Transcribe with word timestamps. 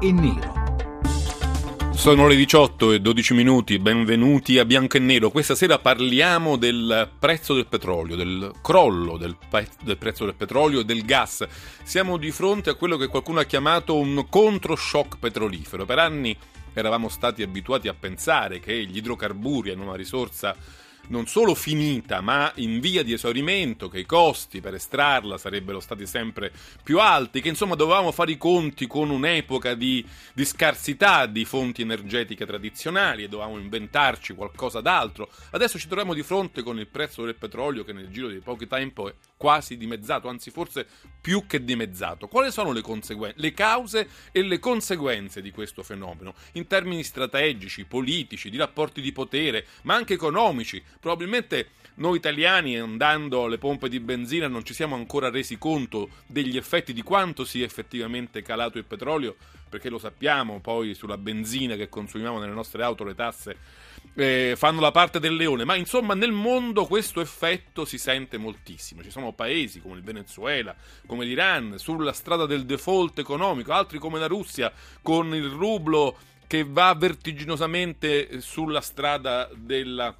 e 0.00 0.12
nero. 0.12 0.66
Sono 1.92 2.28
le 2.28 2.36
18 2.36 2.92
e 2.92 3.00
12 3.00 3.34
minuti, 3.34 3.78
benvenuti 3.78 4.58
a 4.58 4.64
Bianco 4.64 4.96
e 4.96 5.00
Nero. 5.00 5.30
Questa 5.30 5.56
sera 5.56 5.80
parliamo 5.80 6.56
del 6.56 7.10
prezzo 7.18 7.54
del 7.54 7.66
petrolio, 7.66 8.14
del 8.14 8.52
crollo 8.62 9.16
del, 9.16 9.36
pe- 9.50 9.68
del, 9.82 9.98
prezzo 9.98 10.24
del 10.24 10.34
petrolio 10.34 10.80
e 10.80 10.84
del 10.84 11.04
gas. 11.04 11.44
Siamo 11.82 12.16
di 12.16 12.30
fronte 12.30 12.70
a 12.70 12.74
quello 12.74 12.96
che 12.96 13.08
qualcuno 13.08 13.40
ha 13.40 13.44
chiamato 13.44 13.96
un 13.96 14.26
controshock 14.28 15.18
petrolifero. 15.18 15.84
Per 15.84 15.98
anni 15.98 16.36
eravamo 16.72 17.08
stati 17.08 17.42
abituati 17.42 17.88
a 17.88 17.94
pensare 17.94 18.60
che 18.60 18.86
gli 18.86 18.98
idrocarburi 18.98 19.70
hanno 19.70 19.82
una 19.82 19.96
risorsa 19.96 20.54
non 21.08 21.26
solo 21.26 21.54
finita, 21.54 22.20
ma 22.20 22.50
in 22.56 22.80
via 22.80 23.02
di 23.02 23.12
esaurimento, 23.12 23.88
che 23.88 24.00
i 24.00 24.06
costi 24.06 24.60
per 24.60 24.74
estrarla 24.74 25.38
sarebbero 25.38 25.80
stati 25.80 26.06
sempre 26.06 26.52
più 26.82 27.00
alti, 27.00 27.40
che 27.40 27.48
insomma 27.48 27.74
dovevamo 27.74 28.12
fare 28.12 28.32
i 28.32 28.36
conti 28.38 28.86
con 28.86 29.10
un'epoca 29.10 29.74
di, 29.74 30.04
di 30.32 30.44
scarsità 30.44 31.26
di 31.26 31.44
fonti 31.44 31.82
energetiche 31.82 32.46
tradizionali 32.46 33.24
e 33.24 33.28
dovevamo 33.28 33.58
inventarci 33.58 34.34
qualcosa 34.34 34.80
d'altro. 34.80 35.28
Adesso 35.50 35.78
ci 35.78 35.86
troviamo 35.86 36.14
di 36.14 36.22
fronte 36.22 36.62
con 36.62 36.78
il 36.78 36.86
prezzo 36.86 37.24
del 37.24 37.34
petrolio 37.34 37.84
che 37.84 37.92
nel 37.92 38.10
giro 38.10 38.28
di 38.28 38.38
poco 38.38 38.66
tempo 38.66 39.08
è 39.08 39.14
quasi 39.38 39.78
dimezzato, 39.78 40.28
anzi 40.28 40.50
forse 40.50 40.86
più 41.20 41.46
che 41.46 41.64
dimezzato. 41.64 42.26
Quali 42.26 42.50
sono 42.50 42.72
le, 42.72 42.82
conseguen- 42.82 43.32
le 43.36 43.54
cause 43.54 44.08
e 44.32 44.42
le 44.42 44.58
conseguenze 44.58 45.40
di 45.40 45.50
questo 45.50 45.82
fenomeno 45.82 46.34
in 46.52 46.66
termini 46.66 47.02
strategici, 47.02 47.86
politici, 47.86 48.50
di 48.50 48.58
rapporti 48.58 49.00
di 49.00 49.12
potere, 49.12 49.66
ma 49.84 49.94
anche 49.94 50.14
economici? 50.14 50.82
Probabilmente 51.00 51.70
noi 51.98 52.16
italiani 52.16 52.76
andando 52.76 53.44
alle 53.44 53.58
pompe 53.58 53.88
di 53.88 54.00
benzina 54.00 54.48
non 54.48 54.64
ci 54.64 54.74
siamo 54.74 54.94
ancora 54.94 55.30
resi 55.30 55.58
conto 55.58 56.08
degli 56.26 56.56
effetti 56.56 56.92
di 56.92 57.02
quanto 57.02 57.44
sia 57.44 57.64
effettivamente 57.64 58.42
calato 58.42 58.78
il 58.78 58.84
petrolio, 58.84 59.36
perché 59.68 59.88
lo 59.88 59.98
sappiamo 59.98 60.60
poi 60.60 60.94
sulla 60.94 61.18
benzina 61.18 61.76
che 61.76 61.88
consumiamo 61.88 62.38
nelle 62.38 62.52
nostre 62.52 62.82
auto 62.82 63.04
le 63.04 63.14
tasse 63.14 63.56
eh, 64.14 64.54
fanno 64.56 64.80
la 64.80 64.90
parte 64.90 65.20
del 65.20 65.36
leone, 65.36 65.64
ma 65.64 65.76
insomma 65.76 66.14
nel 66.14 66.32
mondo 66.32 66.86
questo 66.86 67.20
effetto 67.20 67.84
si 67.84 67.98
sente 67.98 68.36
moltissimo. 68.36 69.02
Ci 69.02 69.10
sono 69.10 69.32
paesi 69.32 69.80
come 69.80 69.96
il 69.96 70.02
Venezuela, 70.02 70.74
come 71.06 71.24
l'Iran, 71.24 71.78
sulla 71.78 72.12
strada 72.12 72.46
del 72.46 72.64
default 72.64 73.18
economico, 73.18 73.72
altri 73.72 73.98
come 73.98 74.18
la 74.18 74.26
Russia 74.26 74.72
con 75.02 75.34
il 75.34 75.48
rublo 75.48 76.16
che 76.46 76.64
va 76.66 76.94
vertiginosamente 76.94 78.40
sulla 78.40 78.80
strada 78.80 79.48
della 79.54 80.14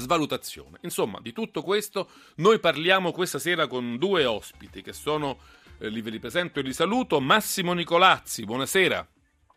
svalutazione. 0.00 0.78
Insomma, 0.82 1.18
di 1.20 1.32
tutto 1.32 1.62
questo 1.62 2.08
noi 2.36 2.58
parliamo 2.58 3.12
questa 3.12 3.38
sera 3.38 3.66
con 3.66 3.98
due 3.98 4.24
ospiti 4.24 4.82
che 4.82 4.92
sono, 4.92 5.38
eh, 5.78 5.88
li 5.88 6.00
ve 6.00 6.10
li 6.10 6.18
presento 6.18 6.58
e 6.58 6.62
li 6.62 6.72
saluto, 6.72 7.20
Massimo 7.20 7.72
Nicolazzi, 7.72 8.44
buonasera. 8.44 9.06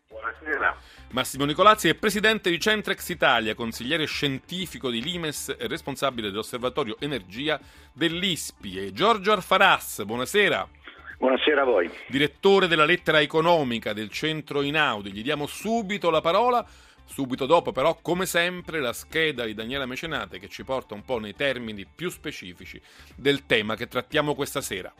Buonasera. 0.08 0.76
Massimo 1.10 1.44
Nicolazzi 1.44 1.88
è 1.88 1.94
presidente 1.94 2.50
di 2.50 2.60
Centrex 2.60 3.08
Italia, 3.08 3.54
consigliere 3.54 4.04
scientifico 4.04 4.90
di 4.90 5.02
Limes 5.02 5.54
e 5.58 5.66
responsabile 5.66 6.30
dell'Osservatorio 6.30 6.96
Energia 7.00 7.58
dell'ISPI. 7.92 8.86
E 8.86 8.92
Giorgio 8.92 9.32
Arfaras, 9.32 10.04
buonasera. 10.04 10.68
Buonasera 11.18 11.62
a 11.62 11.64
voi. 11.64 11.90
Direttore 12.08 12.66
della 12.66 12.84
lettera 12.84 13.20
economica 13.20 13.92
del 13.92 14.10
centro 14.10 14.62
Inaudi. 14.62 15.12
Gli 15.12 15.22
diamo 15.22 15.46
subito 15.46 16.10
la 16.10 16.20
parola. 16.20 16.66
Subito 17.06 17.46
dopo, 17.46 17.72
però, 17.72 17.98
come 18.00 18.26
sempre, 18.26 18.80
la 18.80 18.92
scheda 18.92 19.44
di 19.44 19.54
Daniela 19.54 19.86
Mecenate 19.86 20.38
che 20.38 20.48
ci 20.48 20.64
porta 20.64 20.94
un 20.94 21.02
po' 21.02 21.18
nei 21.18 21.34
termini 21.34 21.86
più 21.86 22.10
specifici 22.10 22.80
del 23.14 23.46
tema 23.46 23.76
che 23.76 23.86
trattiamo 23.86 24.34
questa 24.34 24.60
sera. 24.60 24.92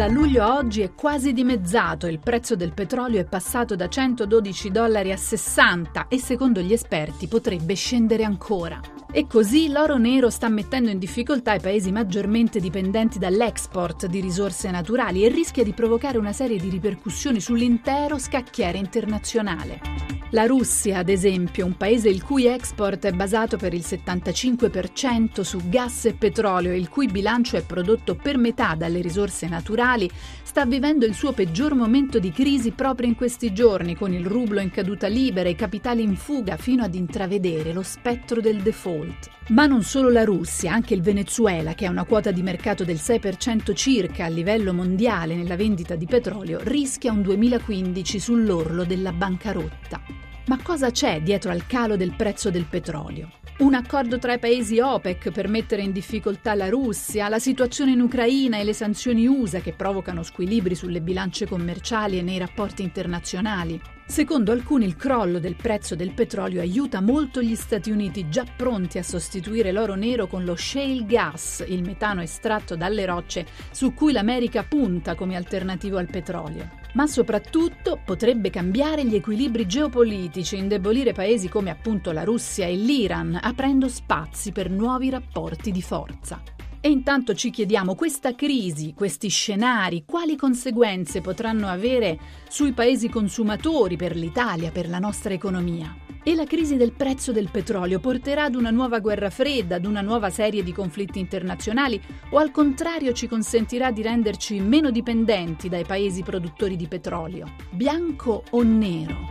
Da 0.00 0.06
luglio 0.06 0.42
a 0.42 0.56
oggi 0.56 0.80
è 0.80 0.94
quasi 0.94 1.34
dimezzato, 1.34 2.06
il 2.06 2.20
prezzo 2.20 2.56
del 2.56 2.72
petrolio 2.72 3.20
è 3.20 3.26
passato 3.26 3.76
da 3.76 3.86
112 3.86 4.70
dollari 4.70 5.12
a 5.12 5.16
60 5.18 6.08
e 6.08 6.18
secondo 6.18 6.62
gli 6.62 6.72
esperti 6.72 7.28
potrebbe 7.28 7.74
scendere 7.74 8.24
ancora. 8.24 8.80
E 9.12 9.26
così 9.26 9.68
l'oro 9.68 9.98
nero 9.98 10.30
sta 10.30 10.48
mettendo 10.48 10.88
in 10.88 10.98
difficoltà 10.98 11.54
i 11.54 11.60
paesi 11.60 11.90
maggiormente 11.90 12.60
dipendenti 12.60 13.18
dall'export 13.18 14.06
di 14.06 14.20
risorse 14.20 14.70
naturali 14.70 15.24
e 15.24 15.28
rischia 15.28 15.64
di 15.64 15.72
provocare 15.72 16.16
una 16.16 16.32
serie 16.32 16.58
di 16.58 16.68
ripercussioni 16.68 17.40
sull'intero 17.40 18.18
scacchiere 18.18 18.78
internazionale. 18.78 20.10
La 20.32 20.46
Russia, 20.46 20.98
ad 20.98 21.08
esempio, 21.08 21.66
un 21.66 21.76
paese 21.76 22.08
il 22.08 22.22
cui 22.22 22.46
export 22.46 23.04
è 23.04 23.10
basato 23.10 23.56
per 23.56 23.74
il 23.74 23.84
75% 23.84 25.40
su 25.40 25.58
gas 25.68 26.04
e 26.04 26.12
petrolio 26.12 26.70
e 26.70 26.76
il 26.76 26.88
cui 26.88 27.08
bilancio 27.08 27.56
è 27.56 27.64
prodotto 27.64 28.14
per 28.14 28.38
metà 28.38 28.76
dalle 28.76 29.00
risorse 29.00 29.48
naturali, 29.48 30.08
sta 30.44 30.64
vivendo 30.66 31.04
il 31.04 31.14
suo 31.14 31.32
peggior 31.32 31.74
momento 31.74 32.20
di 32.20 32.30
crisi 32.30 32.70
proprio 32.70 33.08
in 33.08 33.16
questi 33.16 33.52
giorni, 33.52 33.96
con 33.96 34.12
il 34.12 34.24
rublo 34.24 34.60
in 34.60 34.70
caduta 34.70 35.08
libera 35.08 35.48
e 35.48 35.52
i 35.52 35.56
capitali 35.56 36.02
in 36.02 36.14
fuga 36.14 36.56
fino 36.56 36.84
ad 36.84 36.94
intravedere 36.94 37.72
lo 37.72 37.82
spettro 37.82 38.40
del 38.40 38.58
default. 38.62 38.99
Ma 39.48 39.66
non 39.66 39.82
solo 39.82 40.10
la 40.10 40.24
Russia, 40.24 40.72
anche 40.72 40.94
il 40.94 41.02
Venezuela, 41.02 41.74
che 41.74 41.86
ha 41.86 41.90
una 41.90 42.04
quota 42.04 42.30
di 42.30 42.42
mercato 42.42 42.84
del 42.84 42.96
6% 42.96 43.74
circa 43.74 44.26
a 44.26 44.28
livello 44.28 44.72
mondiale 44.72 45.34
nella 45.34 45.56
vendita 45.56 45.96
di 45.96 46.06
petrolio, 46.06 46.60
rischia 46.62 47.12
un 47.12 47.22
2015 47.22 48.18
sull'orlo 48.18 48.84
della 48.84 49.12
bancarotta. 49.12 50.02
Ma 50.46 50.58
cosa 50.62 50.90
c'è 50.90 51.20
dietro 51.22 51.50
al 51.50 51.66
calo 51.66 51.96
del 51.96 52.14
prezzo 52.16 52.50
del 52.50 52.66
petrolio? 52.66 53.39
Un 53.60 53.74
accordo 53.74 54.18
tra 54.18 54.32
i 54.32 54.38
paesi 54.38 54.80
OPEC 54.80 55.30
per 55.32 55.46
mettere 55.46 55.82
in 55.82 55.92
difficoltà 55.92 56.54
la 56.54 56.70
Russia, 56.70 57.28
la 57.28 57.38
situazione 57.38 57.90
in 57.90 58.00
Ucraina 58.00 58.56
e 58.56 58.64
le 58.64 58.72
sanzioni 58.72 59.26
USA 59.26 59.60
che 59.60 59.74
provocano 59.74 60.22
squilibri 60.22 60.74
sulle 60.74 61.02
bilance 61.02 61.46
commerciali 61.46 62.16
e 62.16 62.22
nei 62.22 62.38
rapporti 62.38 62.82
internazionali. 62.82 63.78
Secondo 64.06 64.52
alcuni 64.52 64.86
il 64.86 64.96
crollo 64.96 65.38
del 65.38 65.56
prezzo 65.56 65.94
del 65.94 66.12
petrolio 66.14 66.62
aiuta 66.62 67.02
molto 67.02 67.42
gli 67.42 67.54
Stati 67.54 67.90
Uniti 67.90 68.30
già 68.30 68.46
pronti 68.56 68.96
a 68.96 69.02
sostituire 69.02 69.72
l'oro 69.72 69.94
nero 69.94 70.26
con 70.26 70.42
lo 70.44 70.56
shale 70.56 71.04
gas, 71.04 71.62
il 71.68 71.82
metano 71.82 72.22
estratto 72.22 72.76
dalle 72.76 73.04
rocce 73.04 73.44
su 73.72 73.92
cui 73.92 74.12
l'America 74.12 74.64
punta 74.64 75.14
come 75.14 75.36
alternativo 75.36 75.98
al 75.98 76.08
petrolio 76.08 76.79
ma 76.94 77.06
soprattutto 77.06 78.00
potrebbe 78.04 78.50
cambiare 78.50 79.04
gli 79.04 79.14
equilibri 79.14 79.66
geopolitici, 79.66 80.56
indebolire 80.56 81.12
paesi 81.12 81.48
come 81.48 81.70
appunto 81.70 82.12
la 82.12 82.24
Russia 82.24 82.66
e 82.66 82.74
l'Iran, 82.76 83.38
aprendo 83.40 83.88
spazi 83.88 84.52
per 84.52 84.70
nuovi 84.70 85.10
rapporti 85.10 85.70
di 85.70 85.82
forza. 85.82 86.42
E 86.82 86.88
intanto 86.88 87.34
ci 87.34 87.50
chiediamo 87.50 87.94
questa 87.94 88.34
crisi, 88.34 88.94
questi 88.94 89.28
scenari, 89.28 90.04
quali 90.06 90.34
conseguenze 90.34 91.20
potranno 91.20 91.68
avere 91.68 92.18
sui 92.48 92.72
paesi 92.72 93.10
consumatori, 93.10 93.96
per 93.96 94.16
l'Italia, 94.16 94.70
per 94.70 94.88
la 94.88 94.98
nostra 94.98 95.34
economia. 95.34 96.09
E 96.22 96.34
la 96.34 96.44
crisi 96.44 96.76
del 96.76 96.92
prezzo 96.92 97.32
del 97.32 97.48
petrolio 97.50 97.98
porterà 97.98 98.44
ad 98.44 98.54
una 98.54 98.70
nuova 98.70 98.98
guerra 98.98 99.30
fredda, 99.30 99.76
ad 99.76 99.86
una 99.86 100.02
nuova 100.02 100.28
serie 100.28 100.62
di 100.62 100.72
conflitti 100.72 101.18
internazionali 101.18 102.00
o 102.30 102.38
al 102.38 102.50
contrario 102.50 103.12
ci 103.12 103.26
consentirà 103.26 103.90
di 103.90 104.02
renderci 104.02 104.60
meno 104.60 104.90
dipendenti 104.90 105.68
dai 105.68 105.84
paesi 105.84 106.22
produttori 106.22 106.76
di 106.76 106.88
petrolio? 106.88 107.54
Bianco 107.70 108.44
o 108.50 108.62
nero? 108.62 109.28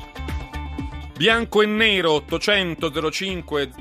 Bianco 1.16 1.62
e 1.62 1.66
nero 1.68 2.14
800 2.14 3.12
05 3.12 3.72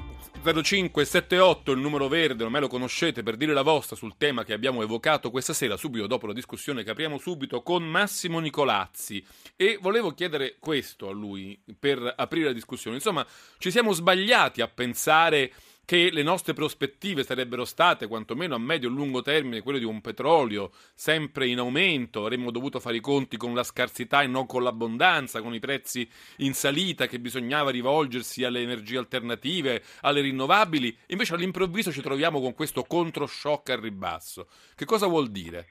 0578 0.42 1.72
il 1.72 1.78
numero 1.78 2.08
verde, 2.08 2.44
ormai 2.44 2.60
lo 2.60 2.68
conoscete 2.68 3.22
per 3.22 3.36
dire 3.36 3.52
la 3.52 3.62
vostra 3.62 3.96
sul 3.96 4.16
tema 4.16 4.44
che 4.44 4.52
abbiamo 4.52 4.82
evocato 4.82 5.30
questa 5.30 5.52
sera, 5.52 5.76
subito 5.76 6.06
dopo 6.06 6.26
la 6.26 6.32
discussione 6.32 6.82
che 6.82 6.90
apriamo 6.90 7.18
subito 7.18 7.62
con 7.62 7.84
Massimo 7.84 8.38
Nicolazzi. 8.38 9.24
E 9.56 9.78
volevo 9.80 10.12
chiedere 10.12 10.56
questo 10.58 11.08
a 11.08 11.12
lui 11.12 11.60
per 11.78 12.14
aprire 12.16 12.46
la 12.46 12.52
discussione. 12.52 12.96
Insomma, 12.96 13.26
ci 13.58 13.70
siamo 13.70 13.92
sbagliati 13.92 14.60
a 14.60 14.68
pensare 14.68 15.52
che 15.88 16.10
le 16.12 16.22
nostre 16.22 16.52
prospettive 16.52 17.24
sarebbero 17.24 17.64
state, 17.64 18.08
quantomeno 18.08 18.54
a 18.54 18.58
medio 18.58 18.90
e 18.90 18.92
lungo 18.92 19.22
termine, 19.22 19.62
quelle 19.62 19.78
di 19.78 19.86
un 19.86 20.02
petrolio 20.02 20.70
sempre 20.92 21.48
in 21.48 21.60
aumento, 21.60 22.20
avremmo 22.20 22.50
dovuto 22.50 22.78
fare 22.78 22.98
i 22.98 23.00
conti 23.00 23.38
con 23.38 23.54
la 23.54 23.62
scarsità 23.62 24.20
e 24.20 24.26
non 24.26 24.44
con 24.44 24.62
l'abbondanza, 24.62 25.40
con 25.40 25.54
i 25.54 25.60
prezzi 25.60 26.06
in 26.38 26.52
salita, 26.52 27.06
che 27.06 27.18
bisognava 27.18 27.70
rivolgersi 27.70 28.44
alle 28.44 28.60
energie 28.60 28.98
alternative, 28.98 29.82
alle 30.02 30.20
rinnovabili, 30.20 30.94
invece 31.06 31.32
all'improvviso 31.32 31.90
ci 31.90 32.02
troviamo 32.02 32.38
con 32.38 32.52
questo 32.52 32.82
controshock 32.82 33.70
al 33.70 33.80
ribasso. 33.80 34.46
Che 34.74 34.84
cosa 34.84 35.06
vuol 35.06 35.30
dire? 35.30 35.68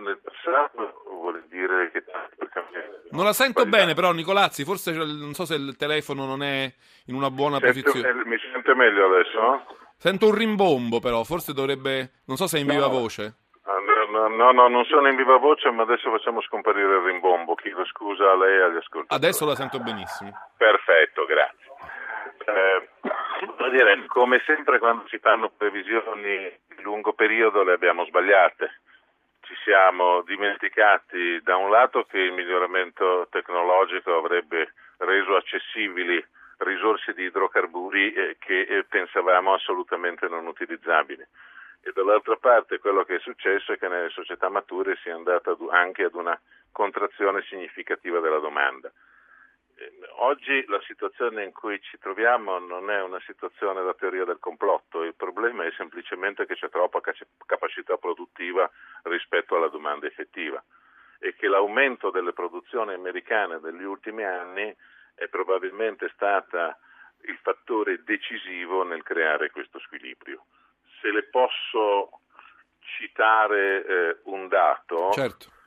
Nel 0.00 0.18
passato 0.22 1.02
vuol 1.08 1.42
dire 1.48 1.90
che 1.90 2.04
tanto 2.04 2.48
cambiare. 2.52 3.02
Non 3.10 3.24
la 3.24 3.32
sento 3.32 3.60
Qualità. 3.62 3.76
bene 3.78 3.94
però 3.94 4.12
Nicolazzi, 4.12 4.64
forse 4.64 4.90
il- 4.90 4.98
non 5.20 5.34
so 5.34 5.44
se 5.44 5.54
il 5.54 5.76
telefono 5.76 6.24
non 6.26 6.42
è 6.42 6.72
in 7.06 7.14
una 7.14 7.30
buona 7.30 7.58
Sento- 7.58 7.82
posizione. 7.82 8.08
eh, 8.08 8.24
mi 8.26 8.38
sente 8.52 8.74
meglio 8.74 9.06
adesso? 9.06 9.66
Sento 9.98 10.26
un 10.28 10.34
rimbombo 10.34 10.98
però, 11.00 11.22
forse 11.24 11.52
dovrebbe... 11.52 12.22
non 12.26 12.36
so 12.36 12.46
se 12.46 12.56
è 12.56 12.60
in 12.60 12.66
viva 12.66 12.86
voce. 12.86 13.34
Ah, 13.64 13.78
No, 14.10 14.26
no, 14.26 14.28
no, 14.28 14.50
no, 14.52 14.68
non 14.68 14.84
sono 14.86 15.08
in 15.08 15.14
viva 15.16 15.36
voce, 15.36 15.70
ma 15.70 15.82
adesso 15.82 16.10
facciamo 16.10 16.40
scomparire 16.42 16.96
il 16.96 17.02
rimbombo. 17.04 17.54
Chiedo 17.54 17.84
scusa 17.84 18.32
a 18.32 18.36
lei 18.36 18.56
e 18.58 18.62
agli 18.62 18.76
ascoltatori. 18.76 19.06
Adesso 19.24 19.46
la 19.46 19.54
sento 19.54 19.78
benissimo. 19.78 20.32
Perfetto, 20.56 21.24
grazie. 21.26 21.68
Eh, 22.46 23.70
dire, 23.70 24.06
come 24.06 24.42
sempre 24.46 24.78
quando 24.80 25.04
si 25.08 25.18
fanno 25.18 25.50
previsioni 25.56 26.50
di 26.66 26.82
lungo 26.82 27.12
periodo 27.12 27.62
le 27.62 27.72
abbiamo 27.74 28.04
sbagliate. 28.06 28.80
Ci 29.50 29.56
siamo 29.64 30.22
dimenticati 30.22 31.40
da 31.42 31.56
un 31.56 31.70
lato 31.70 32.04
che 32.04 32.18
il 32.18 32.30
miglioramento 32.30 33.26
tecnologico 33.32 34.16
avrebbe 34.16 34.74
reso 34.98 35.34
accessibili 35.34 36.24
risorse 36.58 37.12
di 37.14 37.24
idrocarburi 37.24 38.12
eh, 38.12 38.36
che 38.38 38.60
eh, 38.60 38.84
pensavamo 38.84 39.52
assolutamente 39.52 40.28
non 40.28 40.46
utilizzabili. 40.46 41.26
E 41.82 41.90
dall'altra 41.92 42.36
parte 42.36 42.78
quello 42.78 43.02
che 43.02 43.16
è 43.16 43.18
successo 43.18 43.72
è 43.72 43.78
che 43.78 43.88
nelle 43.88 44.10
società 44.10 44.48
mature 44.48 44.96
si 45.02 45.08
è 45.08 45.12
andata 45.12 45.56
anche 45.70 46.04
ad 46.04 46.14
una 46.14 46.40
contrazione 46.70 47.42
significativa 47.42 48.20
della 48.20 48.38
domanda. 48.38 48.92
Eh, 49.80 49.92
Oggi 50.22 50.64
la 50.66 50.80
situazione 50.86 51.44
in 51.44 51.52
cui 51.52 51.80
ci 51.80 51.98
troviamo 51.98 52.58
non 52.58 52.90
è 52.90 53.02
una 53.02 53.20
situazione 53.24 53.82
da 53.82 53.94
teoria 53.94 54.26
del 54.26 54.38
complotto, 54.38 55.02
il 55.02 55.14
problema 55.14 55.64
è 55.64 55.72
semplicemente 55.76 56.44
che 56.44 56.54
c'è 56.54 56.68
troppa 56.68 57.00
capacità 57.46 57.96
produttiva 57.96 58.70
rispetto 59.04 59.56
alla 59.56 59.68
domanda 59.68 60.06
effettiva 60.06 60.62
e 61.18 61.34
che 61.34 61.48
l'aumento 61.48 62.10
delle 62.10 62.34
produzioni 62.34 62.92
americane 62.92 63.60
degli 63.60 63.82
ultimi 63.82 64.22
anni 64.22 64.74
è 65.14 65.26
probabilmente 65.28 66.10
stata 66.14 66.78
il 67.22 67.38
fattore 67.42 68.02
decisivo 68.04 68.82
nel 68.84 69.02
creare 69.02 69.50
questo 69.50 69.78
squilibrio. 69.78 70.44
Se 71.00 71.10
le 71.10 71.24
posso 71.24 72.20
citare 72.80 73.84
eh, 73.84 74.16
un 74.24 74.48
dato, 74.48 75.10
Certo. 75.12 75.59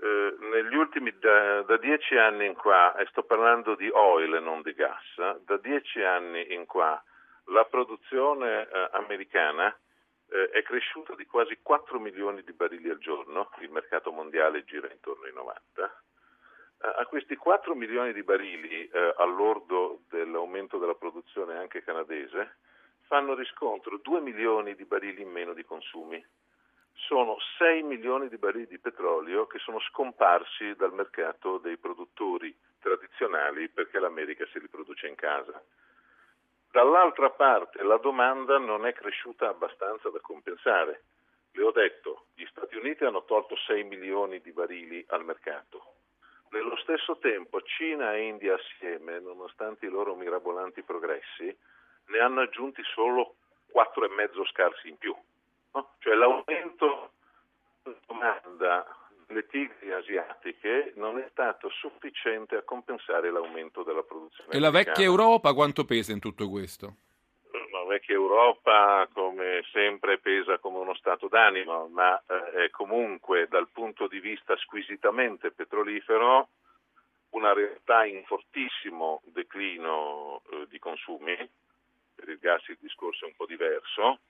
Eh, 0.00 0.36
negli 0.38 0.74
ultimi 0.74 1.16
da, 1.18 1.62
da 1.62 1.76
dieci 1.76 2.16
anni 2.16 2.46
in 2.46 2.54
qua, 2.54 2.94
e 2.96 3.06
sto 3.06 3.22
parlando 3.22 3.74
di 3.74 3.88
oil 3.92 4.34
e 4.34 4.40
non 4.40 4.62
di 4.62 4.72
gas, 4.74 5.38
da 5.44 5.56
dieci 5.56 6.02
anni 6.02 6.52
in 6.54 6.66
qua 6.66 7.02
la 7.46 7.64
produzione 7.64 8.68
eh, 8.68 8.88
americana 8.92 9.74
eh, 10.28 10.50
è 10.50 10.62
cresciuta 10.62 11.14
di 11.14 11.26
quasi 11.26 11.58
4 11.62 11.98
milioni 12.00 12.42
di 12.42 12.52
barili 12.52 12.90
al 12.90 12.98
giorno, 12.98 13.50
il 13.60 13.70
mercato 13.70 14.10
mondiale 14.10 14.64
gira 14.64 14.90
intorno 14.90 15.24
ai 15.24 15.32
90. 15.32 16.02
Eh, 16.82 16.92
A 16.96 17.06
questi 17.06 17.36
4 17.36 17.74
milioni 17.74 18.12
di 18.12 18.22
barili 18.22 18.90
all'ordo 19.16 20.02
dell'aumento 20.08 20.78
della 20.78 20.94
produzione 20.94 21.56
anche 21.56 21.82
canadese 21.82 22.56
fanno 23.06 23.34
riscontro 23.34 23.98
2 23.98 24.20
milioni 24.20 24.74
di 24.74 24.84
barili 24.84 25.22
in 25.22 25.30
meno 25.30 25.52
di 25.54 25.64
consumi 25.64 26.24
sono 26.96 27.36
6 27.58 27.82
milioni 27.82 28.28
di 28.28 28.38
barili 28.38 28.66
di 28.66 28.78
petrolio 28.78 29.46
che 29.46 29.58
sono 29.58 29.78
scomparsi 29.80 30.74
dal 30.74 30.92
mercato 30.92 31.58
dei 31.58 31.76
produttori 31.76 32.56
tradizionali 32.80 33.68
perché 33.68 33.98
l'America 33.98 34.46
si 34.46 34.58
riproduce 34.58 35.06
in 35.06 35.14
casa. 35.14 35.62
Dall'altra 36.70 37.30
parte 37.30 37.82
la 37.82 37.98
domanda 37.98 38.58
non 38.58 38.86
è 38.86 38.92
cresciuta 38.92 39.48
abbastanza 39.48 40.10
da 40.10 40.20
compensare. 40.20 41.04
Le 41.52 41.62
ho 41.62 41.70
detto, 41.70 42.26
gli 42.34 42.44
Stati 42.46 42.76
Uniti 42.76 43.04
hanno 43.04 43.24
tolto 43.24 43.56
6 43.56 43.84
milioni 43.84 44.40
di 44.40 44.52
barili 44.52 45.04
al 45.08 45.24
mercato. 45.24 45.94
Nello 46.50 46.76
stesso 46.76 47.18
tempo 47.18 47.60
Cina 47.62 48.14
e 48.14 48.26
India 48.26 48.54
assieme, 48.54 49.18
nonostante 49.20 49.86
i 49.86 49.90
loro 49.90 50.14
mirabolanti 50.14 50.82
progressi, 50.82 51.56
ne 52.08 52.18
hanno 52.18 52.42
aggiunti 52.42 52.82
solo 52.94 53.36
4,5 53.72 54.46
scarsi 54.46 54.88
in 54.88 54.98
più. 54.98 55.14
No? 55.76 55.90
Cioè 55.98 56.14
l'aumento 56.14 57.12
della 57.82 57.98
domanda 58.06 58.86
delle 59.26 59.46
tigri 59.46 59.92
asiatiche 59.92 60.92
non 60.96 61.18
è 61.18 61.26
stato 61.30 61.68
sufficiente 61.68 62.56
a 62.56 62.62
compensare 62.62 63.30
l'aumento 63.30 63.82
della 63.82 64.02
produzione. 64.02 64.50
E 64.50 64.58
la 64.58 64.68
americana. 64.68 64.94
vecchia 64.94 65.04
Europa 65.04 65.52
quanto 65.52 65.84
pesa 65.84 66.12
in 66.12 66.20
tutto 66.20 66.48
questo? 66.48 66.96
La 67.72 67.84
vecchia 67.84 68.14
Europa, 68.14 69.08
come 69.12 69.62
sempre, 69.72 70.18
pesa 70.18 70.58
come 70.58 70.78
uno 70.78 70.94
stato 70.94 71.28
d'animo, 71.28 71.88
ma 71.88 72.20
eh, 72.26 72.64
è 72.64 72.70
comunque 72.70 73.46
dal 73.48 73.68
punto 73.68 74.06
di 74.06 74.20
vista 74.20 74.56
squisitamente 74.56 75.50
petrolifero 75.50 76.48
una 77.30 77.52
realtà 77.52 78.04
in 78.04 78.24
fortissimo 78.24 79.22
declino 79.24 80.42
eh, 80.50 80.66
di 80.68 80.78
consumi. 80.78 81.36
Per 82.14 82.28
il 82.28 82.38
gas 82.38 82.66
il 82.68 82.78
discorso 82.80 83.24
è 83.24 83.28
un 83.28 83.34
po' 83.36 83.46
diverso, 83.46 84.20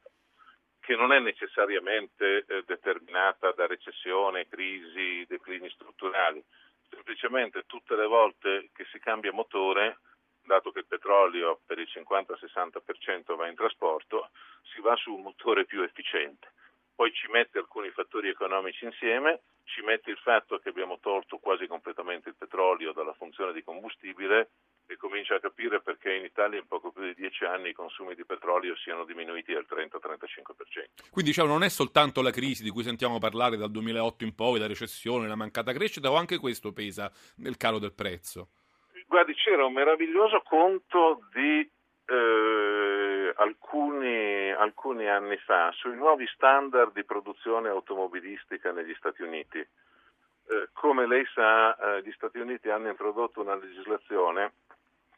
che 0.87 0.95
non 0.95 1.13
è 1.13 1.19
necessariamente 1.19 2.45
eh, 2.47 2.63
determinata 2.65 3.51
da 3.51 3.67
recessione, 3.67 4.47
crisi, 4.47 5.27
declini 5.27 5.69
strutturali. 5.71 6.41
Semplicemente 6.89 7.65
tutte 7.67 7.97
le 7.97 8.07
volte 8.07 8.71
che 8.73 8.87
si 8.93 9.01
cambia 9.01 9.33
motore 9.33 9.99
dato 10.45 10.71
che 10.71 10.79
il 10.79 10.87
petrolio 10.87 11.59
per 11.67 11.81
il 11.81 11.89
50-60% 11.93 13.35
va 13.35 13.49
in 13.49 13.57
trasporto, 13.57 14.31
si 14.73 14.81
va 14.81 14.95
su 14.95 15.13
un 15.13 15.23
motore 15.23 15.65
più 15.65 15.83
efficiente. 15.83 16.53
Poi 16.95 17.13
ci 17.13 17.27
mette 17.33 17.59
alcuni 17.59 17.91
fattori 17.91 18.29
economici 18.29 18.85
insieme, 18.85 19.41
ci 19.65 19.83
mette 19.83 20.13
il 20.13 20.19
fatto 20.19 20.61
che 20.61 20.69
abbiamo 20.69 21.01
tolto 21.01 21.39
quasi 21.39 21.67
completamente 21.67 22.29
il 22.29 22.37
petrolio 22.39 22.93
dalla 22.93 23.15
funzione 23.15 23.53
di 23.53 23.65
combustibile 23.65 24.51
e 24.87 24.97
comincia 24.97 25.35
a 25.35 25.41
capire 25.41 25.81
perché 25.81 26.13
in 26.15 26.25
Italia 26.25 26.59
in 26.59 26.67
poco 26.67 26.93
più 26.93 27.03
di 27.03 27.15
dieci 27.15 27.45
anni 27.45 27.71
i 27.71 27.73
consumi 27.73 28.15
di 28.15 28.25
petrolio 28.25 28.77
siano 28.77 29.05
diminuiti 29.05 29.53
del 29.53 29.67
30-35%. 29.69 31.11
Quindi 31.11 31.31
diciamo, 31.31 31.49
non 31.49 31.65
è 31.65 31.69
soltanto 31.69 32.23
la 32.23 32.31
crisi 32.31 32.63
di 32.63 32.71
cui 32.71 32.83
sentiamo 32.83 33.19
parlare 33.19 33.57
dal 33.57 33.71
2008 33.71 34.25
in 34.25 34.35
poi, 34.35 34.59
la 34.59 34.67
recessione, 34.67 35.27
la 35.27 35.35
mancata 35.35 35.73
crescita, 35.73 36.11
o 36.11 36.15
anche 36.15 36.39
questo 36.39 36.73
pesa 36.73 37.11
nel 37.39 37.57
calo 37.57 37.79
del 37.79 37.93
prezzo? 37.93 38.51
Guardi, 39.09 39.35
c'era 39.35 39.65
un 39.65 39.73
meraviglioso 39.73 40.43
conto 40.45 41.21
di 41.33 41.69
eh, 42.07 43.33
alcuni, 43.37 44.53
alcuni 44.53 45.09
anni 45.09 45.37
fa 45.39 45.73
sui 45.73 45.97
nuovi 45.97 46.27
standard 46.29 46.93
di 46.93 47.05
produzione 47.05 47.69
automobilistica 47.69 48.71
negli 48.73 48.95
Stati 48.95 49.23
Uniti. 49.23 49.59
Eh, 49.59 50.69
come 50.73 51.07
lei 51.07 51.25
sa, 51.35 51.77
eh, 51.77 52.03
gli 52.03 52.13
Stati 52.13 52.39
Uniti 52.39 52.69
hanno 52.69 52.89
introdotto 52.89 53.41
una 53.41 53.57
legislazione 53.57 54.53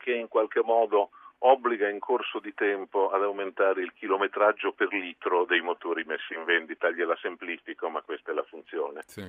che 0.09 0.15
in 0.15 0.29
qualche 0.29 0.63
modo 0.65 1.11
obbliga 1.41 1.87
in 1.87 1.99
corso 1.99 2.41
di 2.41 2.55
tempo 2.55 3.11
ad 3.11 3.23
aumentare 3.23 3.83
il 3.83 3.93
chilometraggio 3.93 4.73
per 4.73 4.89
litro 4.91 5.45
dei 5.45 5.61
motori 5.61 6.03
messi 6.05 6.33
in 6.33 6.45
vendita. 6.45 6.91
Gliela 6.91 7.15
semplifico, 7.21 7.91
ma 7.91 8.01
questa 8.01 8.31
è 8.31 8.35
la 8.35 8.43
funzione. 8.45 9.03
Sì. 9.05 9.21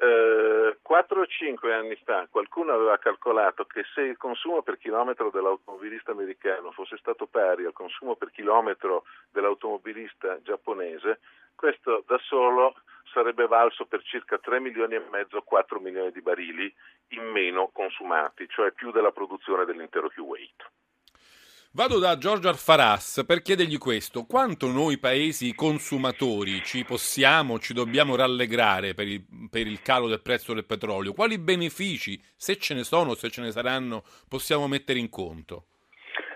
Eh, 0.00 0.78
4 0.80 1.20
o 1.20 1.26
5 1.26 1.74
anni 1.74 1.96
fa 2.04 2.28
qualcuno 2.30 2.72
aveva 2.72 2.96
calcolato 2.98 3.64
che 3.64 3.82
se 3.92 4.02
il 4.02 4.16
consumo 4.16 4.62
per 4.62 4.78
chilometro 4.78 5.30
dell'automobilista 5.30 6.12
americano 6.12 6.70
fosse 6.70 6.96
stato 6.98 7.26
pari 7.26 7.64
al 7.64 7.72
consumo 7.72 8.14
per 8.14 8.30
chilometro 8.30 9.02
dell'automobilista 9.32 10.40
giapponese, 10.42 11.18
questo 11.56 12.04
da 12.06 12.16
solo 12.18 12.76
sarebbe 13.12 13.46
valso 13.46 13.86
per 13.86 14.02
circa 14.02 14.38
3 14.38 14.60
milioni 14.60 14.94
e 14.94 15.02
mezzo, 15.10 15.42
4 15.42 15.80
milioni 15.80 16.10
di 16.10 16.20
barili 16.20 16.72
in 17.08 17.24
meno 17.24 17.70
consumati, 17.72 18.48
cioè 18.48 18.72
più 18.72 18.90
della 18.90 19.12
produzione 19.12 19.64
dell'intero 19.64 20.10
Kuwait. 20.10 20.70
Vado 21.72 21.98
da 21.98 22.16
Giorgio 22.16 22.48
Alfaras 22.48 23.24
per 23.26 23.42
chiedergli 23.42 23.76
questo. 23.76 24.24
Quanto 24.24 24.68
noi 24.68 24.98
paesi 24.98 25.54
consumatori 25.54 26.62
ci 26.64 26.82
possiamo, 26.82 27.58
ci 27.58 27.74
dobbiamo 27.74 28.16
rallegrare 28.16 28.94
per 28.94 29.06
il, 29.06 29.22
per 29.50 29.66
il 29.66 29.82
calo 29.82 30.08
del 30.08 30.22
prezzo 30.22 30.54
del 30.54 30.64
petrolio? 30.64 31.12
Quali 31.12 31.38
benefici, 31.38 32.18
se 32.36 32.56
ce 32.56 32.72
ne 32.72 32.84
sono 32.84 33.10
o 33.10 33.14
se 33.14 33.28
ce 33.28 33.42
ne 33.42 33.50
saranno, 33.50 34.02
possiamo 34.28 34.66
mettere 34.66 34.98
in 34.98 35.10
conto? 35.10 35.66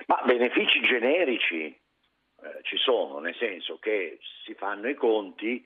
Ma 0.07 0.21
benefici 0.27 0.81
generici 0.81 1.65
eh, 1.65 2.61
ci 2.63 2.77
sono, 2.77 3.19
nel 3.19 3.35
senso 3.37 3.79
che 3.79 4.19
si 4.45 4.53
fanno 4.55 4.89
i 4.89 4.95
conti 4.95 5.65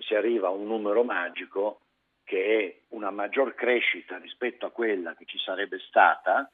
si 0.00 0.14
arriva 0.14 0.48
a 0.48 0.50
un 0.50 0.66
numero 0.66 1.02
magico 1.04 1.80
che 2.24 2.58
è 2.58 2.94
una 2.94 3.10
maggior 3.10 3.54
crescita 3.54 4.16
rispetto 4.18 4.66
a 4.66 4.70
quella 4.70 5.14
che 5.14 5.24
ci 5.26 5.38
sarebbe 5.38 5.78
stata 5.88 6.50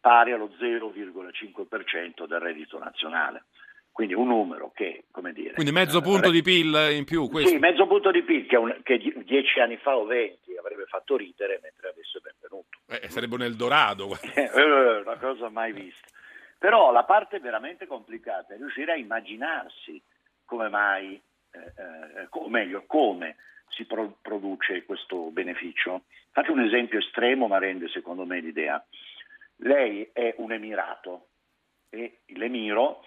pari 0.00 0.32
allo 0.32 0.50
0,5% 0.60 2.26
del 2.26 2.40
reddito 2.40 2.78
nazionale. 2.78 3.44
Quindi 3.90 4.12
un 4.12 4.28
numero 4.28 4.72
che, 4.74 5.04
come 5.10 5.32
dire... 5.32 5.54
Quindi 5.54 5.72
mezzo 5.72 5.98
eh, 5.98 6.02
punto 6.02 6.30
di 6.30 6.42
PIL 6.42 6.90
in 6.92 7.04
più, 7.04 7.30
questo? 7.30 7.48
Sì, 7.48 7.56
mezzo 7.56 7.86
punto 7.86 8.10
di 8.10 8.22
PIL 8.22 8.46
che, 8.46 8.56
un- 8.56 8.80
che 8.82 8.98
die- 8.98 9.24
dieci 9.24 9.58
anni 9.58 9.78
fa 9.78 9.96
o 9.96 10.04
venti 10.04 10.54
avrebbe 10.54 10.84
fatto 10.84 11.16
ridere, 11.16 11.60
mentre 11.62 11.88
adesso 11.88 12.18
è 12.18 12.20
benvenuto. 12.20 12.78
Eh, 12.88 13.08
sarebbe 13.08 13.36
un 13.36 13.42
Eldorado. 13.42 14.18
Eh, 14.36 15.00
una 15.00 15.16
cosa 15.16 15.48
mai 15.48 15.72
vista. 15.72 16.06
Però 16.58 16.92
la 16.92 17.04
parte 17.04 17.38
veramente 17.40 17.86
complicata 17.86 18.52
è 18.52 18.58
riuscire 18.58 18.92
a 18.92 18.96
immaginarsi 18.96 20.00
come 20.44 20.68
mai, 20.68 21.18
eh, 21.56 22.20
eh, 22.22 22.28
o 22.30 22.48
meglio, 22.48 22.84
come 22.86 23.36
si 23.68 23.84
pro- 23.84 24.18
produce 24.20 24.84
questo 24.84 25.30
beneficio? 25.30 26.04
Faccio 26.30 26.52
un 26.52 26.64
esempio 26.64 26.98
estremo 26.98 27.46
ma 27.46 27.58
rende 27.58 27.88
secondo 27.88 28.24
me 28.24 28.40
l'idea. 28.40 28.84
Lei 29.60 30.10
è 30.12 30.34
un 30.38 30.52
emirato 30.52 31.28
e 31.88 32.20
l'emiro 32.26 33.02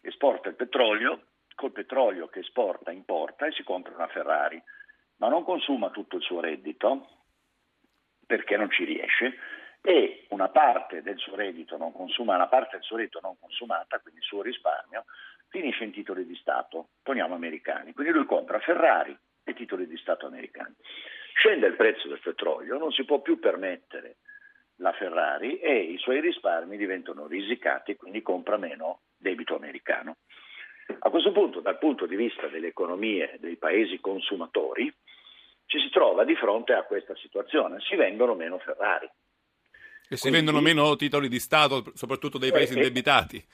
esporta 0.00 0.48
il 0.48 0.54
petrolio, 0.54 1.26
col 1.54 1.72
petrolio 1.72 2.28
che 2.28 2.40
esporta 2.40 2.92
importa 2.92 3.46
e 3.46 3.52
si 3.52 3.64
compra 3.64 3.94
una 3.94 4.06
Ferrari, 4.06 4.62
ma 5.16 5.28
non 5.28 5.42
consuma 5.42 5.90
tutto 5.90 6.16
il 6.16 6.22
suo 6.22 6.40
reddito 6.40 7.08
perché 8.24 8.56
non 8.56 8.70
ci 8.70 8.84
riesce 8.84 9.36
e 9.80 10.26
una 10.30 10.48
parte 10.48 11.02
del 11.02 11.18
suo 11.18 11.34
reddito 11.34 11.76
non 11.76 11.92
consuma, 11.92 12.34
una 12.34 12.48
parte 12.48 12.76
del 12.76 12.84
suo 12.84 12.96
reddito 12.96 13.20
non 13.22 13.38
consumata, 13.38 13.98
quindi 14.00 14.20
il 14.20 14.26
suo 14.26 14.42
risparmio, 14.42 15.04
finisce 15.48 15.84
in 15.84 15.92
titoli 15.92 16.26
di 16.26 16.36
Stato, 16.36 16.90
poniamo 17.02 17.34
americani. 17.34 17.92
Quindi 17.92 18.12
lui 18.12 18.26
compra 18.26 18.58
Ferrari 18.60 19.16
e 19.44 19.54
titoli 19.54 19.86
di 19.86 19.96
Stato 19.96 20.26
americani. 20.26 20.74
Scende 21.34 21.66
il 21.66 21.76
prezzo 21.76 22.08
del 22.08 22.20
petrolio, 22.20 22.78
non 22.78 22.92
si 22.92 23.04
può 23.04 23.20
più 23.20 23.38
permettere 23.38 24.16
la 24.76 24.92
Ferrari 24.92 25.58
e 25.58 25.78
i 25.78 25.98
suoi 25.98 26.20
risparmi 26.20 26.76
diventano 26.76 27.26
risicati 27.26 27.96
quindi 27.96 28.22
compra 28.22 28.56
meno 28.56 29.00
debito 29.16 29.56
americano. 29.56 30.18
A 31.00 31.10
questo 31.10 31.32
punto, 31.32 31.60
dal 31.60 31.78
punto 31.78 32.06
di 32.06 32.16
vista 32.16 32.46
delle 32.48 32.68
economie 32.68 33.36
dei 33.40 33.56
paesi 33.56 34.00
consumatori, 34.00 34.92
ci 35.66 35.78
si 35.80 35.90
trova 35.90 36.24
di 36.24 36.34
fronte 36.34 36.72
a 36.72 36.84
questa 36.84 37.14
situazione, 37.16 37.78
si 37.80 37.94
vendono 37.94 38.34
meno 38.34 38.58
Ferrari. 38.58 39.06
E 40.10 40.16
si 40.16 40.30
Quindi, 40.30 40.38
vendono 40.38 40.60
meno 40.60 40.96
titoli 40.96 41.28
di 41.28 41.38
Stato, 41.38 41.92
soprattutto 41.94 42.38
dei 42.38 42.50
paesi 42.50 42.72
eh, 42.72 42.76
indebitati. 42.76 43.44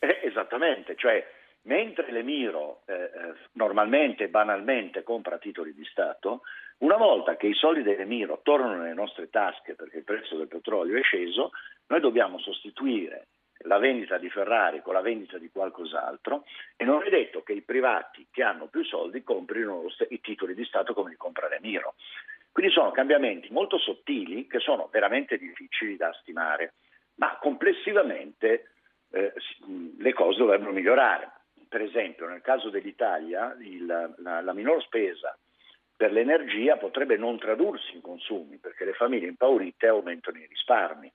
Eh, 0.00 0.20
esattamente, 0.24 0.96
cioè 0.96 1.24
mentre 1.62 2.10
l'Emiro 2.10 2.82
eh, 2.86 2.94
eh, 2.94 3.34
normalmente, 3.52 4.28
banalmente 4.28 5.02
compra 5.02 5.38
titoli 5.38 5.74
di 5.74 5.84
Stato, 5.84 6.42
una 6.78 6.96
volta 6.96 7.36
che 7.36 7.46
i 7.46 7.54
soldi 7.54 7.82
dell'Emiro 7.82 8.40
tornano 8.42 8.76
nelle 8.76 8.94
nostre 8.94 9.28
tasche 9.28 9.74
perché 9.74 9.98
il 9.98 10.04
prezzo 10.04 10.36
del 10.36 10.48
petrolio 10.48 10.98
è 10.98 11.02
sceso, 11.02 11.50
noi 11.88 12.00
dobbiamo 12.00 12.38
sostituire 12.38 13.26
la 13.64 13.78
vendita 13.78 14.16
di 14.16 14.30
Ferrari 14.30 14.80
con 14.80 14.94
la 14.94 15.02
vendita 15.02 15.36
di 15.36 15.50
qualcos'altro 15.50 16.44
e 16.76 16.84
non 16.84 17.02
è 17.04 17.10
detto 17.10 17.42
che 17.42 17.52
i 17.52 17.60
privati 17.60 18.26
che 18.30 18.42
hanno 18.42 18.68
più 18.68 18.82
soldi 18.84 19.22
comprino 19.22 19.84
i 20.08 20.20
titoli 20.20 20.54
di 20.54 20.64
Stato 20.64 20.94
come 20.94 21.10
li 21.10 21.16
compra 21.16 21.48
l'Emiro. 21.48 21.94
Quindi 22.52 22.72
sono 22.72 22.90
cambiamenti 22.90 23.48
molto 23.50 23.78
sottili 23.78 24.46
che 24.46 24.58
sono 24.58 24.88
veramente 24.90 25.36
difficili 25.36 25.96
da 25.96 26.12
stimare, 26.20 26.74
ma 27.16 27.36
complessivamente 27.40 28.70
eh, 29.12 29.32
le 29.98 30.12
cose 30.14 30.38
dovrebbero 30.38 30.72
migliorare. 30.72 31.30
Per 31.70 31.80
esempio, 31.80 32.26
nel 32.26 32.40
caso 32.40 32.68
dell'Italia, 32.68 33.56
il, 33.60 33.86
la, 33.86 34.40
la 34.40 34.52
minor 34.52 34.82
spesa 34.82 35.38
per 35.96 36.10
l'energia 36.10 36.76
potrebbe 36.78 37.16
non 37.16 37.38
tradursi 37.38 37.94
in 37.94 38.00
consumi, 38.00 38.56
perché 38.56 38.84
le 38.84 38.94
famiglie 38.94 39.28
impaurite 39.28 39.86
aumentano 39.86 40.38
i 40.38 40.46
risparmi. 40.48 41.12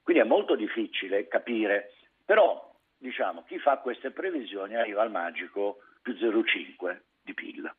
Quindi 0.00 0.22
è 0.22 0.26
molto 0.26 0.54
difficile 0.54 1.26
capire, 1.26 1.94
però 2.24 2.72
diciamo 2.96 3.42
chi 3.48 3.58
fa 3.58 3.78
queste 3.78 4.12
previsioni 4.12 4.76
arriva 4.76 5.02
al 5.02 5.10
magico 5.10 5.78
più 6.00 6.12
0,5 6.12 7.00
di 7.22 7.34
PIL. 7.34 7.74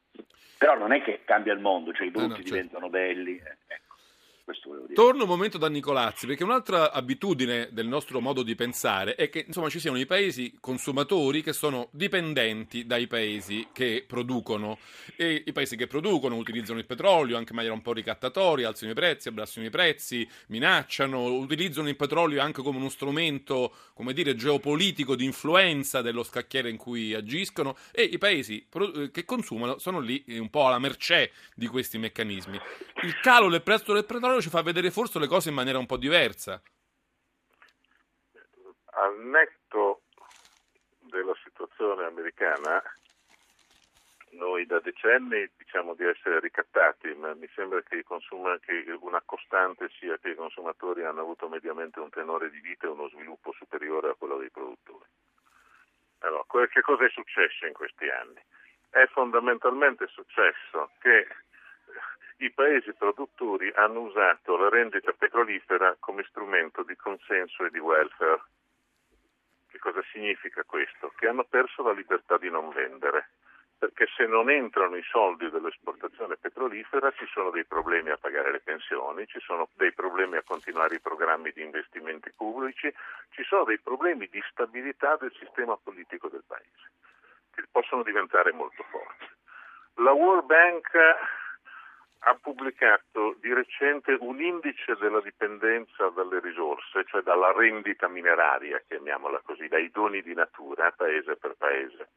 Però 0.58 0.78
non 0.78 0.92
è 0.92 1.02
che 1.02 1.22
cambia 1.24 1.54
il 1.54 1.60
mondo, 1.62 1.94
cioè 1.94 2.08
i 2.08 2.12
brutti 2.12 2.28
no, 2.28 2.34
no, 2.34 2.36
certo. 2.40 2.52
diventano 2.52 2.90
belli. 2.90 3.38
Eh. 3.38 3.82
Questo 4.48 4.70
volevo 4.70 4.88
dire. 4.88 4.98
Torno 4.98 5.24
un 5.24 5.28
momento 5.28 5.58
da 5.58 5.68
Nicolazzi, 5.68 6.26
perché 6.26 6.46
un'altra 6.46 6.94
abitudine 6.94 7.68
del 7.74 7.86
nostro 7.86 8.22
modo 8.22 8.44
di 8.44 8.56
pensare 8.56 9.16
è 9.16 9.28
che 9.30 9.44
insomma, 9.46 9.68
ci 9.68 9.78
siano 9.78 10.00
i 10.00 10.06
paesi 10.06 10.56
consumatori 10.62 11.44
che 11.44 11.52
sono 11.52 11.90
dipendenti 11.92 12.86
dai 12.86 13.08
paesi 13.08 13.68
che 13.74 14.06
producono 14.08 14.78
e 15.18 15.44
i 15.46 15.52
paesi 15.52 15.76
che 15.76 15.88
producono 15.88 16.38
utilizzano 16.38 16.80
il 16.80 16.86
petrolio 16.86 17.36
anche 17.36 17.50
in 17.50 17.56
maniera 17.58 17.76
un 17.76 17.82
po' 17.82 17.92
ricattatoria, 17.92 18.70
alzano 18.70 18.92
i 18.92 18.96
prezzi, 18.96 19.28
abbassano 19.28 19.66
i 19.66 19.70
prezzi, 19.70 20.26
minacciano, 20.48 21.26
utilizzano 21.26 21.90
il 21.90 21.98
petrolio 21.98 22.42
anche 22.42 22.62
come 22.62 22.78
uno 22.78 22.88
strumento, 22.88 23.74
come 23.94 24.14
dire, 24.14 24.34
geopolitico 24.34 25.18
di 25.18 25.26
influenza 25.26 26.02
dello 26.02 26.24
scacchiere 26.24 26.70
in 26.70 26.78
cui 26.78 27.14
agiscono 27.14 27.76
e 27.92 28.04
i 28.04 28.18
paesi 28.18 28.66
che 29.12 29.26
consumano 29.26 29.78
sono 29.78 30.00
lì 30.00 30.24
un 30.28 30.50
po' 30.50 30.68
alla 30.68 30.80
mercé 30.80 31.34
di 31.54 31.68
questi 31.68 31.98
meccanismi. 31.98 32.58
Il 33.04 33.20
calo 33.20 33.50
del 33.50 33.62
prezzo 33.62 33.92
del 33.92 34.06
petrolio 34.06 34.36
ci 34.42 34.50
fa 34.50 34.62
vedere 34.62 34.92
forse 34.92 35.20
le 35.20 35.28
cose 35.28 35.50
in 35.50 35.56
maniera 35.56 35.78
un 35.78 35.86
po' 35.86 35.98
diversa. 35.98 36.62
Al 38.86 39.20
netto 39.20 40.02
della 41.00 41.36
situazione 41.44 42.06
americana, 42.06 42.82
noi 44.32 44.66
da 44.66 44.80
decenni 44.80 45.50
diciamo 45.58 45.94
di 45.94 46.06
essere 46.06 46.40
ricattati, 46.40 47.14
ma 47.16 47.34
mi 47.34 47.50
sembra 47.56 47.82
che, 47.82 48.04
consuma, 48.04 48.58
che, 48.60 48.84
una 49.00 49.22
costante 49.26 49.90
sia 50.00 50.18
che 50.18 50.30
i 50.30 50.36
consumatori 50.36 51.04
hanno 51.04 51.22
avuto 51.22 51.48
mediamente 51.48 52.00
un 52.00 52.10
tenore 52.10 52.50
di 52.50 52.60
vita 52.60 52.88
e 52.88 52.90
uno 52.90 53.10
sviluppo 53.10 53.54
superiore 53.54 54.10
a 54.10 54.16
quello 54.16 54.38
dei 54.38 54.50
produttori. 54.50 55.06
Allora, 56.20 56.44
che 56.68 56.82
cosa 56.82 57.06
è 57.06 57.10
successo 57.10 57.66
in 57.66 57.74
questi 57.74 58.10
anni? 58.10 58.42
È 58.90 59.06
fondamentalmente 59.08 60.08
successo 60.08 60.92
che 61.00 61.28
i 62.40 62.52
paesi 62.52 62.94
produttori 62.94 63.72
hanno 63.76 64.02
usato 64.02 64.58
la 64.58 64.70
rendita 64.70 65.12
petrolifera 65.12 65.96
come 66.00 66.24
strumento 66.30 66.84
di 66.84 66.96
consenso 66.96 67.66
e 67.66 67.70
di 67.72 67.80
welfare. 67.80 68.44
Che 69.68 69.80
cosa 69.80 70.04
significa 70.12 70.64
questo? 70.64 71.12
Che 71.16 71.28
hanno 71.28 71.46
perso 71.46 71.82
la 71.82 71.94
libertà 71.94 72.38
di 72.38 72.50
non 72.50 72.70
vendere, 72.70 73.30
perché 73.78 74.08
se 74.16 74.28
non 74.28 74.50
entrano 74.50 74.96
i 74.96 75.04
soldi 75.04 75.50
dell'esportazione 75.50 76.38
petrolifera 76.38 77.12
ci 77.12 77.26
sono 77.28 77.50
dei 77.50 77.66
problemi 77.66 78.12
a 78.12 78.18
pagare 78.18 78.52
le 78.52 78.60
pensioni, 78.60 79.26
ci 79.28 79.40
sono 79.40 79.70
dei 79.74 79.94
problemi 79.94 80.38
a 80.38 80.44
continuare 80.44 80.96
i 80.96 81.02
programmi 81.02 81.52
di 81.52 81.64
investimenti 81.64 82.32
pubblici, 82.36 82.94
ci 83.32 83.44
sono 83.44 83.64
dei 83.64 83.80
problemi 83.80 84.28
di 84.28 84.42
stabilità 84.52 85.16
del 85.18 85.34
sistema 85.40 85.76
politico 85.76 86.28
del 86.28 86.44
paese, 86.46 86.92
che 87.54 87.64
possono 87.72 88.04
diventare 88.04 88.52
molto 88.52 88.84
forti. 88.84 89.26
La 89.96 90.12
World 90.12 90.46
Bank 90.46 90.92
ha 92.20 92.36
pubblicato 92.42 93.36
di 93.40 93.54
recente 93.54 94.18
un 94.20 94.42
indice 94.42 94.96
della 94.96 95.22
dipendenza 95.22 96.10
dalle 96.10 96.40
risorse, 96.40 97.06
cioè 97.06 97.22
dalla 97.22 97.52
rendita 97.52 98.08
mineraria, 98.08 98.82
chiamiamola 98.88 99.42
così, 99.46 99.68
dai 99.68 99.90
doni 99.92 100.22
di 100.22 100.34
natura, 100.34 100.92
paese 100.92 101.36
per 101.36 101.56
paese. 101.58 102.10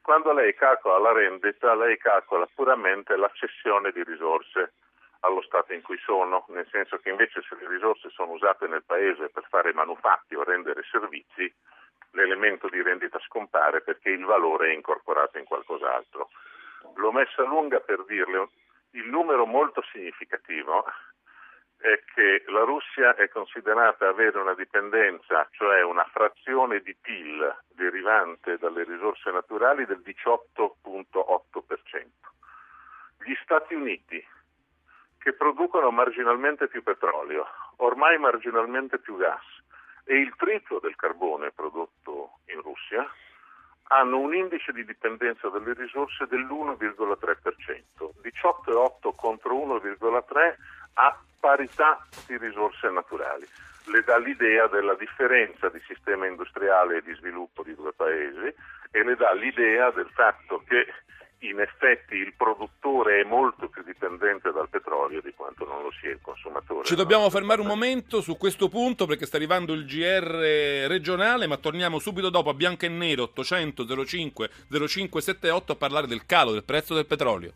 Quando 0.00 0.32
lei 0.32 0.54
calcola 0.54 0.98
la 0.98 1.12
rendita, 1.12 1.74
lei 1.74 1.98
calcola 1.98 2.48
puramente 2.54 3.16
la 3.16 3.30
cessione 3.34 3.90
di 3.90 4.04
risorse 4.04 4.74
allo 5.20 5.42
stato 5.42 5.72
in 5.72 5.82
cui 5.82 5.98
sono, 5.98 6.44
nel 6.50 6.68
senso 6.70 6.98
che 6.98 7.10
invece 7.10 7.42
se 7.42 7.56
le 7.58 7.66
risorse 7.66 8.08
sono 8.10 8.32
usate 8.32 8.68
nel 8.68 8.84
paese 8.84 9.28
per 9.30 9.44
fare 9.48 9.72
manufatti 9.72 10.36
o 10.36 10.44
rendere 10.44 10.84
servizi, 10.90 11.52
l'elemento 12.12 12.68
di 12.68 12.80
rendita 12.80 13.18
scompare 13.20 13.80
perché 13.80 14.10
il 14.10 14.24
valore 14.24 14.68
è 14.68 14.74
incorporato 14.74 15.38
in 15.38 15.44
qualcos'altro. 15.44 16.30
L'ho 16.94 17.12
messa 17.12 17.42
lunga 17.42 17.80
per 17.80 18.04
dirle 18.04 18.48
il 18.96 19.08
numero 19.08 19.46
molto 19.46 19.82
significativo 19.92 20.84
è 21.76 22.02
che 22.14 22.44
la 22.48 22.62
Russia 22.62 23.14
è 23.14 23.28
considerata 23.28 24.08
avere 24.08 24.38
una 24.38 24.54
dipendenza, 24.54 25.46
cioè 25.52 25.82
una 25.82 26.06
frazione 26.06 26.80
di 26.80 26.94
PIL 26.94 27.54
derivante 27.68 28.56
dalle 28.58 28.84
risorse 28.84 29.30
naturali 29.30 29.84
del 29.84 30.02
18.8%. 30.04 32.06
Gli 33.24 33.34
Stati 33.42 33.74
Uniti, 33.74 34.26
che 35.18 35.34
producono 35.34 35.90
marginalmente 35.90 36.68
più 36.68 36.82
petrolio, 36.82 37.46
ormai 37.76 38.16
marginalmente 38.18 38.98
più 38.98 39.16
gas 39.16 39.44
e 40.04 40.16
il 40.16 40.34
triplo 40.36 40.78
del 40.78 40.96
carbone 40.96 41.52
prodotto 41.52 42.38
in 42.46 42.62
Russia, 42.62 43.06
hanno 43.88 44.18
un 44.18 44.34
indice 44.34 44.72
di 44.72 44.84
dipendenza 44.84 45.48
dalle 45.48 45.74
risorse 45.74 46.26
dell'1,3%, 46.26 48.10
18,8 48.22 49.14
contro 49.14 49.54
1,3 49.54 50.54
a 50.94 51.18
parità 51.38 52.04
di 52.26 52.36
risorse 52.38 52.90
naturali. 52.90 53.46
Le 53.86 54.02
dà 54.02 54.18
l'idea 54.18 54.66
della 54.66 54.94
differenza 54.94 55.68
di 55.68 55.80
sistema 55.86 56.26
industriale 56.26 56.96
e 56.96 57.02
di 57.02 57.14
sviluppo 57.14 57.62
di 57.62 57.74
due 57.74 57.92
paesi 57.92 58.52
e 58.90 59.04
le 59.04 59.14
dà 59.14 59.32
l'idea 59.32 59.90
del 59.90 60.10
fatto 60.12 60.62
che 60.66 60.86
in 61.40 61.60
effetti 61.60 62.14
il 62.14 62.32
produttore 62.36 63.20
è 63.20 63.24
molto 63.24 63.68
più 63.68 63.82
dipendente 63.82 64.50
dal 64.52 64.68
petrolio 64.68 65.20
di 65.20 65.32
quanto 65.36 65.66
non 65.66 65.82
lo 65.82 65.92
sia 66.00 66.10
il 66.10 66.18
consumatore. 66.22 66.84
Ci 66.84 66.94
dobbiamo 66.94 67.28
fermare 67.28 67.60
un 67.60 67.66
momento 67.66 68.20
su 68.20 68.36
questo 68.36 68.68
punto 68.68 69.06
perché 69.06 69.26
sta 69.26 69.36
arrivando 69.36 69.74
il 69.74 69.84
GR 69.84 70.86
regionale, 70.88 71.46
ma 71.46 71.58
torniamo 71.58 71.98
subito 71.98 72.30
dopo 72.30 72.50
a 72.50 72.54
bianco 72.54 72.86
e 72.86 72.88
nero 72.88 73.24
800 73.24 74.04
05 74.04 74.50
0578 74.68 75.72
a 75.72 75.76
parlare 75.76 76.06
del 76.06 76.24
calo 76.24 76.52
del 76.52 76.64
prezzo 76.64 76.94
del 76.94 77.06
petrolio. 77.06 77.52